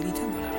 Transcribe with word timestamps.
Di. 0.00 0.49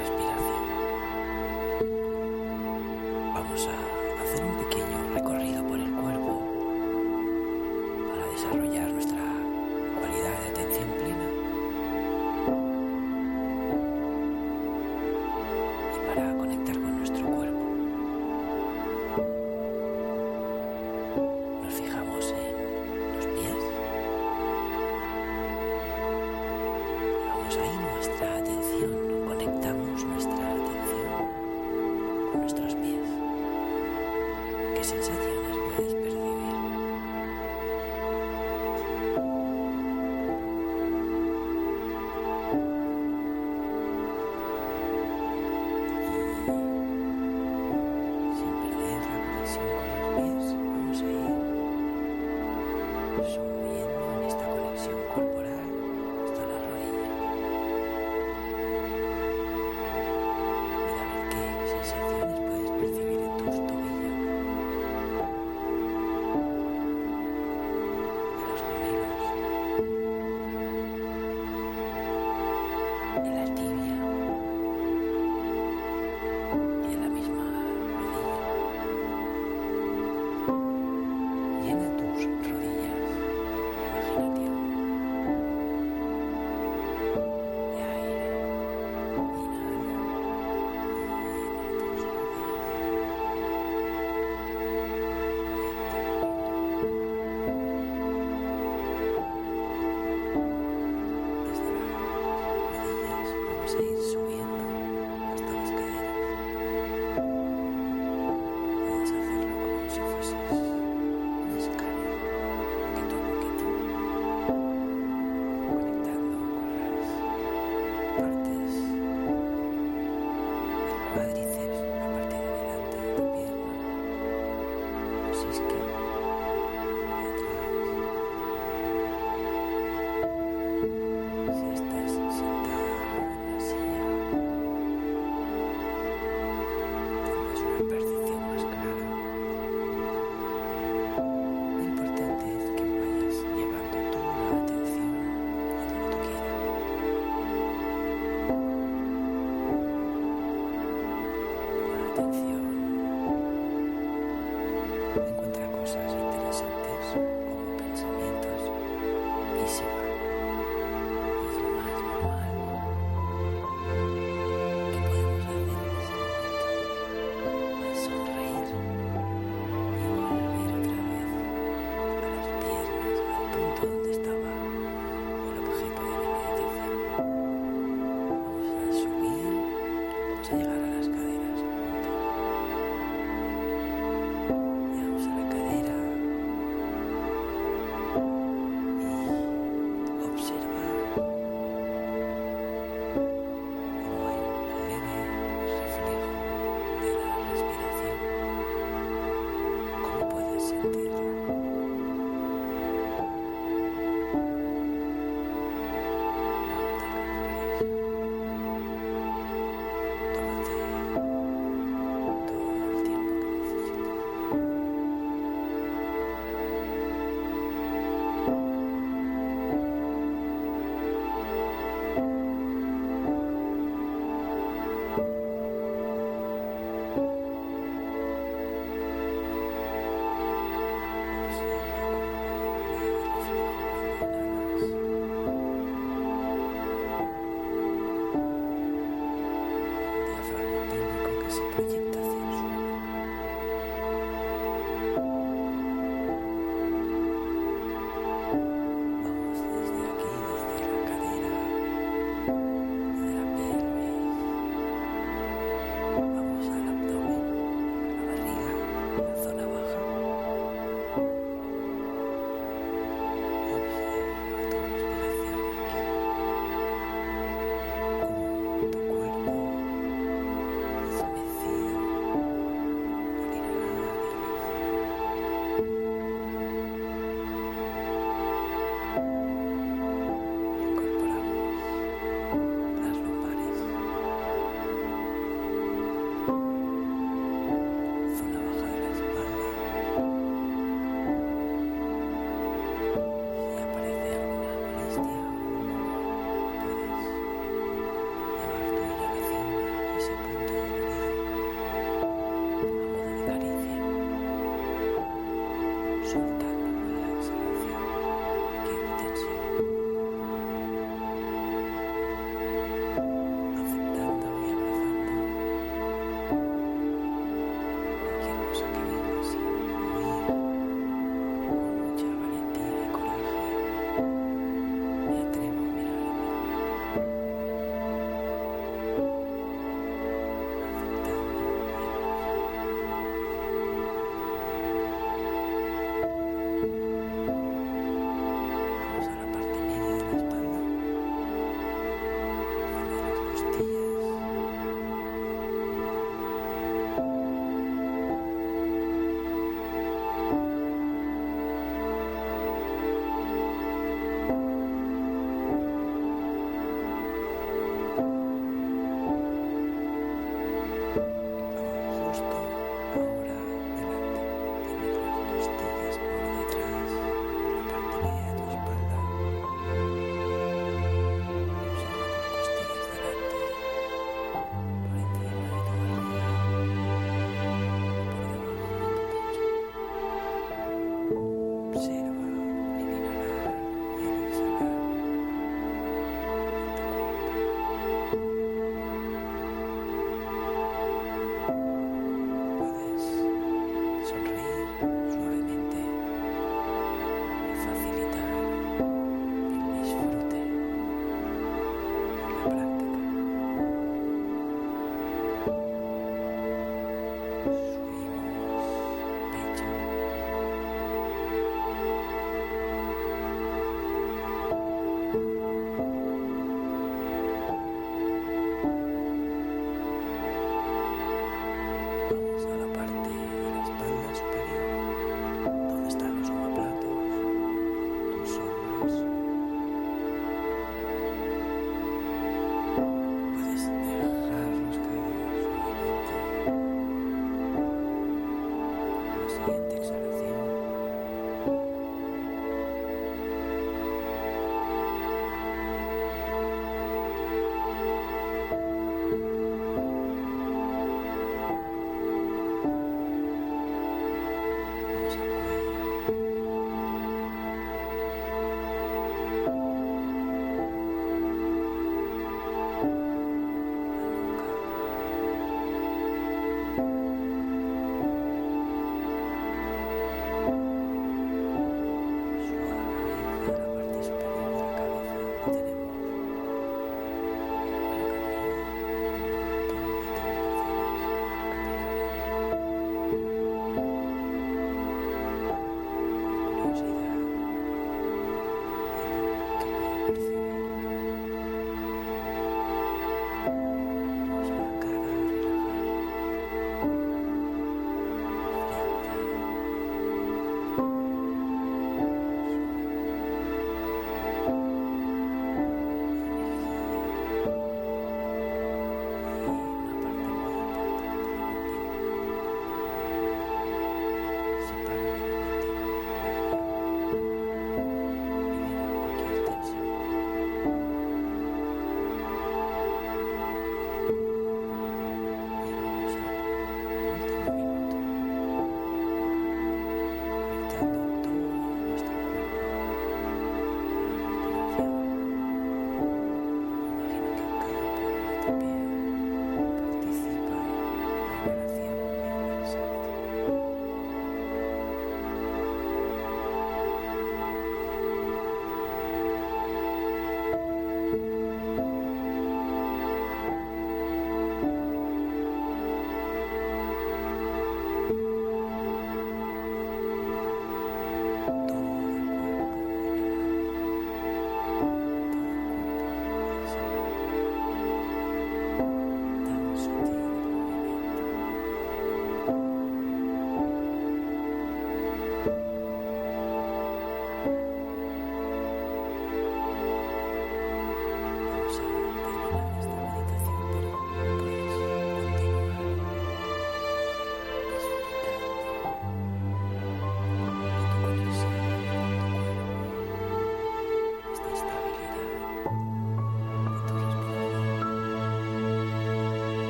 Services. 155.92 156.21